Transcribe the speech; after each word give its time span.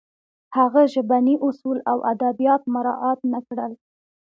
هغه 0.57 0.81
ژبني 0.93 1.35
اصول 1.47 1.77
او 1.91 1.97
ادبیات 2.11 2.61
مراعت 2.73 3.19
نه 3.31 3.39
کړل 3.47 3.73